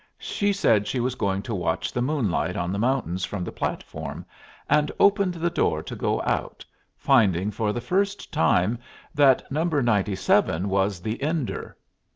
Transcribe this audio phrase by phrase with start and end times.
[0.17, 4.25] She said she was going to watch the moonlight on the mountains from the platform,
[4.67, 6.65] and opened the door to go out,
[6.97, 8.79] finding for the first time
[9.13, 9.63] that No.
[9.65, 11.77] 97 was the "ender."